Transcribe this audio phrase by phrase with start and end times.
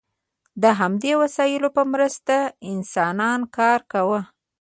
[0.61, 2.35] د همدې وسایلو په مرسته
[2.71, 4.21] انسانانو کار کاوه.